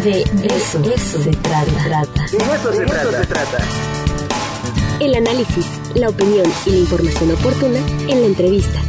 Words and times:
De 0.00 0.22
eso, 0.22 0.82
eso 0.90 1.22
se 1.22 1.30
trata. 1.32 2.26
De 2.30 2.38
eso 2.38 2.72
se 2.72 2.86
trata. 3.26 3.58
El 4.98 5.14
análisis, 5.14 5.66
la 5.94 6.08
opinión 6.08 6.50
y 6.64 6.70
la 6.70 6.76
información 6.78 7.30
oportuna 7.32 7.78
en 8.08 8.20
la 8.22 8.26
entrevista. 8.26 8.80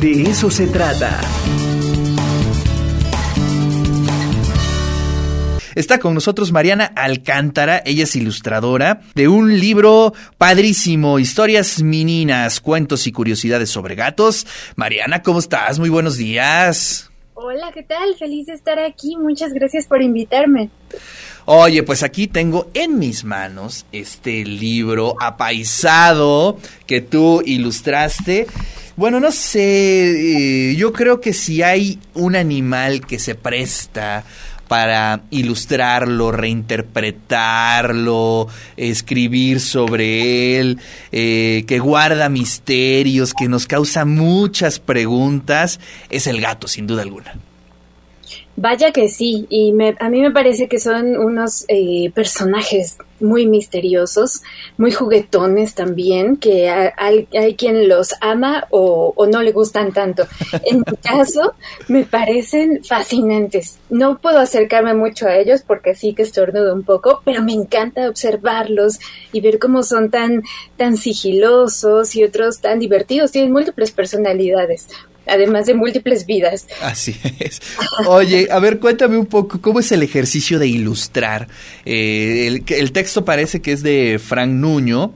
De 0.00 0.22
eso 0.22 0.50
se 0.50 0.68
trata. 0.68 1.20
Está 5.74 5.98
con 5.98 6.14
nosotros 6.14 6.50
Mariana 6.50 6.86
Alcántara, 6.96 7.82
ella 7.84 8.04
es 8.04 8.16
ilustradora 8.16 9.02
de 9.14 9.28
un 9.28 9.60
libro 9.60 10.14
padrísimo, 10.38 11.18
Historias 11.18 11.82
Meninas, 11.82 12.60
Cuentos 12.60 13.06
y 13.06 13.12
Curiosidades 13.12 13.68
sobre 13.68 13.94
Gatos. 13.94 14.46
Mariana, 14.76 15.22
¿cómo 15.22 15.40
estás? 15.40 15.78
Muy 15.78 15.90
buenos 15.90 16.16
días. 16.16 17.10
Hola, 17.38 17.70
¿qué 17.70 17.82
tal? 17.82 18.16
Feliz 18.18 18.46
de 18.46 18.54
estar 18.54 18.78
aquí. 18.78 19.14
Muchas 19.14 19.52
gracias 19.52 19.86
por 19.86 20.00
invitarme. 20.00 20.70
Oye, 21.44 21.82
pues 21.82 22.02
aquí 22.02 22.28
tengo 22.28 22.70
en 22.72 22.98
mis 22.98 23.24
manos 23.24 23.84
este 23.92 24.42
libro 24.42 25.16
apaisado 25.20 26.56
que 26.86 27.02
tú 27.02 27.42
ilustraste. 27.44 28.46
Bueno, 28.96 29.20
no 29.20 29.30
sé, 29.32 30.70
eh, 30.70 30.76
yo 30.76 30.94
creo 30.94 31.20
que 31.20 31.34
si 31.34 31.62
hay 31.62 31.98
un 32.14 32.36
animal 32.36 33.06
que 33.06 33.18
se 33.18 33.34
presta 33.34 34.24
para 34.68 35.22
ilustrarlo, 35.30 36.32
reinterpretarlo, 36.32 38.48
escribir 38.76 39.60
sobre 39.60 40.58
él, 40.58 40.78
eh, 41.12 41.64
que 41.66 41.78
guarda 41.78 42.28
misterios, 42.28 43.34
que 43.34 43.48
nos 43.48 43.66
causa 43.66 44.04
muchas 44.04 44.78
preguntas, 44.78 45.80
es 46.10 46.26
el 46.26 46.40
gato, 46.40 46.68
sin 46.68 46.86
duda 46.86 47.02
alguna. 47.02 47.34
Vaya 48.58 48.90
que 48.90 49.10
sí, 49.10 49.46
y 49.50 49.74
a 50.00 50.08
mí 50.08 50.20
me 50.22 50.30
parece 50.30 50.66
que 50.66 50.78
son 50.78 51.18
unos 51.18 51.66
eh, 51.68 52.10
personajes 52.14 52.96
muy 53.20 53.46
misteriosos, 53.46 54.42
muy 54.78 54.92
juguetones 54.92 55.74
también, 55.74 56.38
que 56.38 56.70
hay, 56.70 57.26
quien 57.56 57.86
los 57.86 58.14
ama 58.22 58.66
o, 58.70 59.14
no 59.30 59.42
le 59.42 59.52
gustan 59.52 59.92
tanto. 59.92 60.26
En 60.64 60.78
mi 60.78 60.96
caso, 61.02 61.54
me 61.88 62.04
parecen 62.04 62.82
fascinantes. 62.82 63.78
No 63.90 64.18
puedo 64.18 64.38
acercarme 64.38 64.94
mucho 64.94 65.26
a 65.26 65.36
ellos 65.36 65.62
porque 65.66 65.94
sí 65.94 66.14
que 66.14 66.22
estornudo 66.22 66.74
un 66.74 66.82
poco, 66.82 67.20
pero 67.26 67.42
me 67.42 67.52
encanta 67.52 68.08
observarlos 68.08 68.98
y 69.32 69.42
ver 69.42 69.58
cómo 69.58 69.82
son 69.82 70.10
tan, 70.10 70.42
tan 70.78 70.96
sigilosos 70.96 72.16
y 72.16 72.24
otros 72.24 72.60
tan 72.60 72.78
divertidos. 72.78 73.32
Tienen 73.32 73.52
múltiples 73.52 73.92
personalidades 73.92 74.88
además 75.26 75.66
de 75.66 75.74
múltiples 75.74 76.26
vidas. 76.26 76.66
Así 76.82 77.16
es. 77.38 77.60
Oye, 78.06 78.48
a 78.50 78.58
ver, 78.58 78.78
cuéntame 78.78 79.18
un 79.18 79.26
poco, 79.26 79.60
¿cómo 79.60 79.80
es 79.80 79.90
el 79.92 80.02
ejercicio 80.02 80.58
de 80.58 80.68
ilustrar? 80.68 81.48
Eh, 81.84 82.62
el, 82.66 82.92
texto 82.92 83.24
parece 83.24 83.60
que 83.60 83.72
es 83.72 83.82
de 83.82 84.20
Frank 84.22 84.50
Nuño 84.50 85.12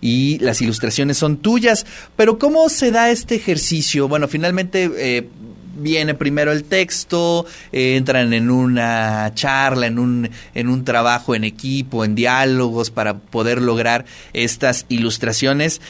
y 0.00 0.38
las 0.40 0.60
ilustraciones 0.60 1.16
son 1.16 1.38
tuyas, 1.38 1.86
pero 2.16 2.38
¿cómo 2.38 2.68
se 2.68 2.90
da 2.90 3.10
este 3.10 3.34
ejercicio? 3.34 4.08
Bueno, 4.08 4.28
finalmente... 4.28 4.90
Eh, 4.96 5.28
viene 5.76 6.14
primero 6.14 6.52
el 6.52 6.62
texto, 6.62 7.46
eh, 7.72 7.96
entran 7.96 8.32
en 8.32 8.48
una 8.48 9.32
charla, 9.34 9.88
en 9.88 9.98
un, 9.98 10.30
en 10.54 10.68
un 10.68 10.84
trabajo 10.84 11.34
en 11.34 11.42
equipo, 11.42 12.04
en 12.04 12.14
diálogos 12.14 12.92
para 12.92 13.18
poder 13.18 13.60
lograr 13.60 14.04
estas 14.34 14.86
ilustraciones. 14.88 15.80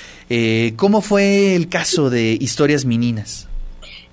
¿Cómo 0.77 1.03
fue 1.03 1.55
el 1.55 1.69
caso 1.69 2.09
de 2.09 2.39
Historias 2.41 2.87
Meninas? 2.87 3.47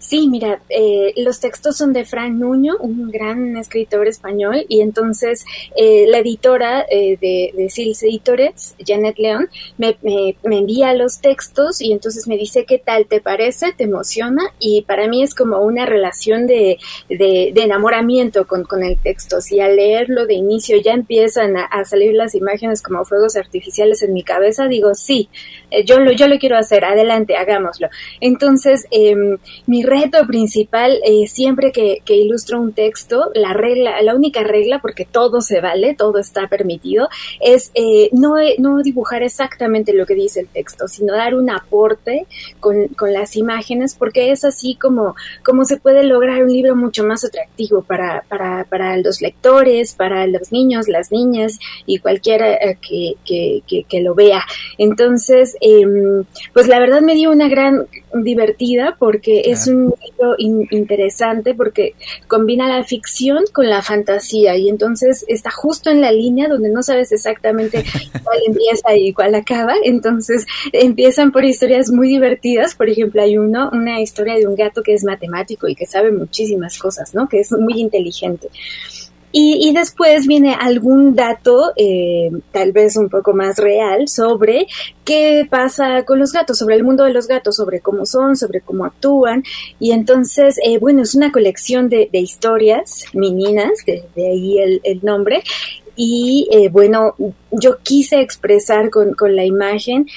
Sí, 0.02 0.28
mira, 0.28 0.60
eh, 0.68 1.14
los 1.18 1.40
textos 1.40 1.78
son 1.78 1.94
de 1.94 2.06
Fran 2.06 2.40
Nuño, 2.40 2.76
un 2.80 3.12
gran 3.12 3.56
escritor 3.56 4.08
español, 4.08 4.66
y 4.68 4.82
entonces 4.82 5.46
eh, 5.76 6.08
la 6.08 6.18
editora 6.18 6.84
eh, 6.90 7.20
de, 7.22 7.54
de 7.56 7.70
Sils 7.70 8.02
Editores, 8.02 8.76
Janet 8.84 9.20
León, 9.20 9.48
me, 9.78 9.96
me, 10.02 10.58
envía 10.58 10.96
los 10.96 11.22
textos 11.22 11.82
y 11.82 11.92
entonces 11.92 12.28
me 12.28 12.36
dice 12.36 12.66
qué 12.66 12.80
tal 12.80 13.06
te 13.06 13.22
parece, 13.22 13.74
te 13.74 13.84
emociona, 13.84 14.42
y 14.60 14.82
para 14.82 15.08
mí 15.08 15.22
es 15.22 15.36
como 15.36 15.60
una 15.60 15.86
relación 15.86 16.48
de, 16.48 16.80
de, 17.08 17.54
enamoramiento 17.56 18.48
con, 18.48 18.64
con, 18.64 18.82
el 18.82 18.98
texto. 18.98 19.40
Si 19.40 19.60
al 19.60 19.76
leerlo 19.76 20.26
de 20.26 20.34
inicio 20.34 20.82
ya 20.82 20.94
empiezan 20.94 21.58
a, 21.58 21.86
salir 21.86 22.16
las 22.16 22.34
imágenes 22.34 22.82
como 22.82 23.06
fuegos 23.06 23.36
artificiales 23.36 24.02
en 24.02 24.14
mi 24.14 24.24
cabeza, 24.24 24.68
digo, 24.68 24.96
sí, 24.96 25.30
yo, 25.86 26.00
lo, 26.00 26.12
yo 26.12 26.28
lo 26.28 26.40
quiero 26.40 26.58
hacer, 26.58 26.86
adelante, 26.86 27.38
hagámoslo. 27.38 27.88
Entonces, 28.20 28.88
em, 28.90 29.38
mi 29.68 29.84
reto 29.92 30.26
principal, 30.26 31.00
eh, 31.04 31.28
siempre 31.28 31.72
que, 31.72 31.98
que, 32.06 32.16
ilustro 32.16 32.62
un 32.62 32.72
texto, 32.72 33.30
la 33.36 33.54
regla, 33.54 34.02
la 34.02 34.16
única 34.16 34.42
regla, 34.44 34.80
porque 34.82 35.06
todo 35.06 35.42
se 35.42 35.60
vale, 35.60 35.96
todo 35.96 36.18
está 36.18 36.48
permitido, 36.48 37.10
es 37.42 37.72
eh, 37.74 38.10
no, 38.14 38.36
no 38.60 38.82
dibujar 38.82 39.22
exactamente 39.24 39.94
lo 39.94 40.06
que 40.06 40.16
dice 40.16 40.40
el 40.40 40.48
texto, 40.48 40.88
sino 40.88 41.14
dar 41.14 41.36
un 41.36 41.50
aporte 41.50 42.26
con, 42.60 42.88
con, 42.90 43.12
las 43.12 43.36
imágenes, 43.36 43.96
porque 43.96 44.32
es 44.32 44.46
así 44.46 44.76
como, 44.76 45.16
como 45.44 45.66
se 45.66 45.78
puede 45.78 46.04
lograr 46.04 46.44
un 46.44 46.52
libro 46.52 46.76
mucho 46.76 47.04
más 47.04 47.26
atractivo 47.26 47.82
para, 47.82 48.24
para, 48.30 48.64
para 48.70 48.96
los 48.98 49.22
lectores, 49.22 49.94
para 49.94 50.26
los 50.28 50.52
niños, 50.54 50.88
las 50.88 51.12
niñas 51.12 51.60
y 51.86 51.98
cualquiera 51.98 52.54
eh, 52.54 52.78
que, 52.82 53.16
que, 53.26 53.84
que, 53.88 54.02
lo 54.02 54.16
vea. 54.16 54.44
Entonces, 54.78 55.58
em, 55.60 56.24
pues 56.54 56.68
la 56.68 56.80
verdad 56.80 57.02
me 57.02 57.14
dio 57.16 57.32
una 57.32 57.50
gran 57.50 57.88
divertida 58.14 58.96
porque 58.98 59.44
es 59.46 59.68
un 59.68 59.81
libro 59.86 60.36
interesante 60.38 61.54
porque 61.54 61.96
combina 62.28 62.68
la 62.68 62.84
ficción 62.84 63.44
con 63.54 63.70
la 63.70 63.82
fantasía 63.82 64.56
y 64.56 64.70
entonces 64.70 65.26
está 65.28 65.52
justo 65.52 65.90
en 65.90 66.02
la 66.02 66.12
línea 66.12 66.48
donde 66.48 66.70
no 66.70 66.84
sabes 66.84 67.12
exactamente 67.12 67.84
cuál 68.24 68.40
empieza 68.46 68.96
y 68.96 69.14
cuál 69.14 69.36
acaba. 69.36 69.74
Entonces 69.84 70.46
empiezan 70.74 71.32
por 71.32 71.46
historias 71.46 71.90
muy 71.92 72.08
divertidas. 72.08 72.76
Por 72.76 72.90
ejemplo, 72.90 73.22
hay 73.22 73.38
uno, 73.38 73.70
una 73.74 74.02
historia 74.02 74.36
de 74.36 74.48
un 74.48 74.56
gato 74.56 74.84
que 74.84 74.94
es 74.94 75.04
matemático 75.04 75.68
y 75.68 75.76
que 75.76 75.86
sabe 75.86 76.12
muchísimas 76.12 76.78
cosas, 76.78 77.14
¿no? 77.14 77.28
Que 77.28 77.40
es 77.40 77.52
muy 77.52 77.80
inteligente. 77.80 78.50
Y, 79.32 79.72
después 79.74 80.28
viene 80.28 80.54
algún 80.54 81.16
dato, 81.16 81.72
eh, 81.78 82.30
tal 82.52 82.72
vez 82.72 82.98
un 82.98 83.10
poco 83.10 83.34
más 83.34 83.58
real, 83.58 84.08
sobre 84.08 84.68
qué 85.06 85.48
pasa 85.50 86.04
con 86.04 86.20
los 86.20 86.34
gatos, 86.34 86.58
sobre 86.58 86.76
el 86.76 86.84
mundo 86.84 87.06
de 87.06 87.14
los 87.14 87.28
gatos, 87.28 87.56
sobre 87.56 87.80
cómo 87.80 88.06
son, 88.06 88.36
sobre 88.36 88.62
cómo 88.62 88.86
actúan. 88.86 89.44
Y 89.80 89.92
entonces, 89.92 90.58
eh, 90.66 90.80
bueno, 90.80 91.02
es 91.04 91.16
una 91.16 91.32
colección 91.32 91.90
de, 91.90 92.10
historias 92.12 93.06
meninas, 93.14 93.72
de, 93.86 94.04
ahí 94.18 94.60
el, 94.60 94.82
el 94.84 95.00
nombre, 95.04 95.44
y 95.96 96.48
eh, 96.52 96.70
bueno, 96.70 97.16
yo 97.52 97.80
quise 97.84 98.22
expresar 98.22 98.90
con, 98.90 99.14
con 99.14 99.36
la 99.36 99.44
imagen 99.44 100.08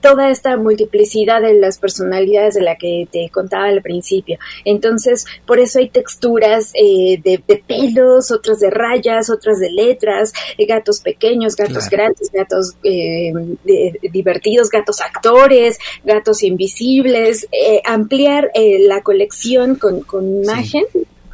toda 0.00 0.30
esta 0.30 0.56
multiplicidad 0.56 1.42
de 1.42 1.54
las 1.54 1.78
personalidades 1.78 2.54
de 2.54 2.62
la 2.62 2.76
que 2.76 3.08
te 3.10 3.28
contaba 3.30 3.64
al 3.64 3.82
principio. 3.82 4.38
Entonces, 4.64 5.24
por 5.46 5.58
eso 5.58 5.80
hay 5.80 5.88
texturas 5.88 6.72
eh, 6.74 7.20
de, 7.22 7.42
pelos, 7.66 8.30
otras 8.30 8.60
de 8.60 8.70
rayas, 8.70 9.30
otras 9.30 9.58
de 9.58 9.70
letras, 9.70 10.32
eh, 10.58 10.66
gatos 10.66 11.00
pequeños, 11.00 11.56
gatos 11.56 11.88
grandes, 11.90 12.30
gatos 12.32 12.76
divertidos, 12.82 14.70
gatos 14.70 15.00
actores, 15.00 15.78
gatos 16.04 16.42
invisibles, 16.42 17.48
ampliar 17.84 18.50
la 18.54 19.02
colección 19.02 19.74
con, 19.74 20.00
con 20.02 20.42
imagen 20.44 20.84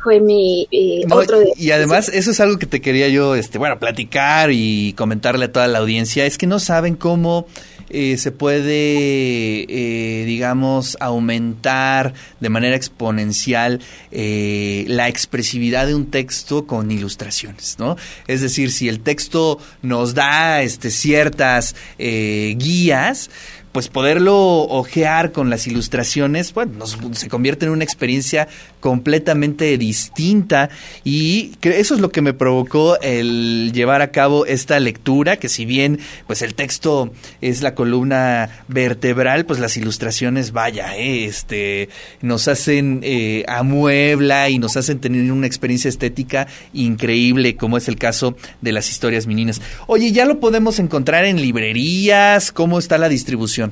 fue 0.07 0.21
mi 0.21 0.69
eh, 0.71 1.03
otro 1.11 1.43
y 1.57 1.73
además 1.73 2.09
eso 2.09 2.31
es 2.31 2.39
algo 2.39 2.61
que 2.61 2.67
te 2.67 2.81
quería 2.81 3.09
yo 3.09 3.35
este 3.35 3.59
bueno 3.59 3.81
platicar 3.81 4.51
y 4.53 4.93
comentarle 4.93 5.47
a 5.47 5.53
toda 5.53 5.67
la 5.67 5.81
audiencia 5.81 6.27
es 6.27 6.39
que 6.39 6.47
no 6.47 6.61
saben 6.61 6.95
cómo 6.95 7.49
eh, 7.91 8.17
se 8.17 8.31
puede 8.31 9.65
eh, 9.69 10.25
digamos 10.25 10.97
aumentar 11.01 12.15
de 12.39 12.49
manera 12.49 12.77
exponencial 12.77 13.81
la 14.13 15.09
expresividad 15.09 15.89
de 15.89 15.97
un 15.97 16.07
texto 16.07 16.69
con 16.69 16.89
ilustraciones 16.93 17.81
no 17.81 17.97
es 18.29 18.43
decir 18.43 18.71
si 18.71 18.89
el 18.89 19.01
texto 19.01 19.59
nos 19.83 20.15
da 20.15 20.63
este 20.63 20.93
ciertas 20.93 21.75
guías 21.99 23.29
pues 23.77 23.89
poderlo 23.89 24.63
ojear 24.63 25.33
con 25.33 25.51
las 25.51 25.67
ilustraciones, 25.67 26.55
bueno, 26.55 26.87
se 26.87 27.29
convierte 27.29 27.67
en 27.67 27.73
una 27.73 27.85
experiencia 27.85 28.49
completamente 28.81 29.77
distinta 29.77 30.71
y 31.05 31.53
eso 31.61 31.95
es 31.95 32.01
lo 32.01 32.11
que 32.11 32.23
me 32.23 32.33
provocó 32.33 32.99
el 33.03 33.73
llevar 33.75 34.01
a 34.01 34.13
cabo 34.13 34.47
esta 34.47 34.81
lectura, 34.81 35.37
que 35.37 35.51
si 35.51 35.67
bien 35.67 35.99
pues 36.27 36.41
el 36.41 36.55
texto 36.55 37.13
es 37.43 37.61
la 37.61 37.75
columna 37.75 38.49
vertebral, 38.67 39.45
pues 39.45 39.61
las 39.61 39.77
ilustraciones, 39.77 40.53
vaya, 40.53 40.97
eh, 40.97 41.27
este, 41.27 41.91
nos 42.23 42.49
hacen 42.49 43.01
eh, 43.03 43.45
amuebla 43.47 44.49
y 44.49 44.59
nos 44.59 44.79
hacen 44.79 45.01
tener 45.01 45.31
una 45.31 45.47
experiencia 45.47 45.91
estética 45.91 46.47
increíble, 46.73 47.57
como 47.57 47.77
es 47.77 47.89
el 47.89 47.97
caso 47.97 48.37
de 48.63 48.73
las 48.73 48.89
historias 48.89 49.27
meninas. 49.27 49.61
Oye, 49.87 50.13
¿ya 50.13 50.25
lo 50.25 50.41
podemos 50.41 50.79
encontrar 50.79 51.27
en 51.27 51.43
librerías? 51.43 52.53
¿Cómo 52.53 52.79
está 52.79 52.97
la 52.97 53.11
distribución? 53.11 53.66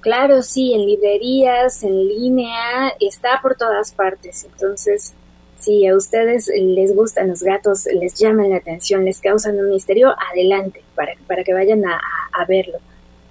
Claro, 0.00 0.42
sí, 0.42 0.74
en 0.74 0.86
librerías, 0.86 1.84
en 1.84 2.08
línea, 2.08 2.92
está 3.00 3.40
por 3.40 3.56
todas 3.56 3.92
partes. 3.92 4.44
Entonces, 4.44 5.14
si 5.58 5.86
a 5.86 5.96
ustedes 5.96 6.50
les 6.54 6.94
gustan 6.94 7.28
los 7.28 7.42
gatos, 7.42 7.86
les 7.86 8.14
llaman 8.14 8.50
la 8.50 8.56
atención, 8.56 9.04
les 9.04 9.20
causan 9.20 9.58
un 9.58 9.70
misterio, 9.70 10.14
adelante, 10.32 10.82
para, 10.96 11.12
para 11.26 11.44
que 11.44 11.54
vayan 11.54 11.84
a 11.84 12.44
verlo. 12.48 12.78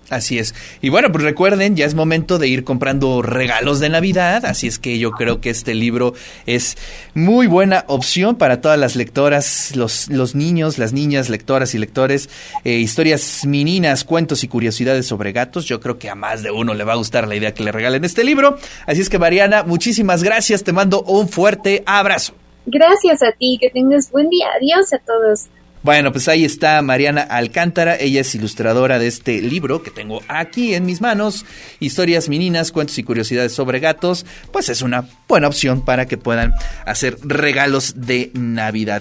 Así 0.09 0.39
es. 0.39 0.53
Y 0.81 0.89
bueno, 0.89 1.09
pues 1.12 1.24
recuerden, 1.24 1.77
ya 1.77 1.86
es 1.86 1.94
momento 1.94 2.38
de 2.38 2.50
ir 2.50 2.65
comprando 2.65 3.21
regalos 3.21 3.80
de 3.80 3.88
Navidad, 3.88 4.45
así 4.45 4.68
es 4.68 4.77
que 4.77 5.00
yo 5.00 5.12
creo 5.12 5.39
que 5.39 5.50
este 5.50 5.74
libro 5.74 6.13
es 6.45 6.77
muy 7.13 7.48
buena 7.48 7.86
opción 7.88 8.36
para 8.36 8.59
todas 8.59 8.77
las 8.77 8.98
lectoras, 8.98 9.74
los, 9.77 10.09
los 10.09 10.36
niños, 10.36 10.77
las 10.77 10.92
niñas, 10.92 11.30
lectoras 11.30 11.74
y 11.75 11.77
lectores, 11.77 12.30
eh, 12.65 12.74
historias 12.74 13.45
mininas, 13.45 14.03
cuentos 14.03 14.44
y 14.44 14.50
curiosidades 14.50 15.06
sobre 15.06 15.31
gatos. 15.31 15.63
Yo 15.65 15.80
creo 15.80 15.98
que 15.98 16.09
a 16.09 16.15
más 16.15 16.44
de 16.44 16.51
uno 16.51 16.74
le 16.74 16.83
va 16.83 16.92
a 16.94 16.97
gustar 16.97 17.25
la 17.25 17.36
idea 17.36 17.54
que 17.54 17.63
le 17.63 17.71
regalen 17.71 18.04
este 18.04 18.25
libro. 18.25 18.57
Así 18.86 19.00
es 19.00 19.09
que 19.09 19.18
Mariana, 19.18 19.63
muchísimas 19.63 20.24
gracias, 20.24 20.63
te 20.65 20.74
mando 20.74 21.04
un 21.04 21.30
fuerte 21.30 21.83
abrazo. 21.86 22.33
Gracias 22.65 23.24
a 23.24 23.31
ti, 23.31 23.57
que 23.62 23.69
tengas 23.69 24.12
buen 24.12 24.30
día. 24.30 24.47
Adiós 24.59 24.92
a 24.92 25.00
todos. 25.00 25.47
Bueno, 25.83 26.12
pues 26.12 26.28
ahí 26.28 26.45
está 26.45 26.80
Mariana 26.83 27.22
Alcántara, 27.22 27.95
ella 27.95 28.22
es 28.22 28.36
ilustradora 28.36 29.00
de 29.00 29.07
este 29.07 29.42
libro 29.42 29.81
que 29.81 29.89
tengo 29.89 30.22
aquí 30.28 30.75
en 30.75 30.86
mis 30.86 31.01
manos, 31.01 31.44
Historias 31.80 32.30
Meninas, 32.30 32.72
Cuentos 32.72 33.00
y 33.00 33.04
Curiosidades 33.04 33.54
sobre 33.54 33.80
Gatos, 33.80 34.24
pues 34.51 34.69
es 34.69 34.83
una 34.83 35.10
buena 35.28 35.48
opción 35.48 35.83
para 35.83 36.06
que 36.06 36.18
puedan 36.18 36.54
hacer 36.86 37.18
regalos 37.24 37.95
de 37.98 38.30
Navidad. 38.36 39.00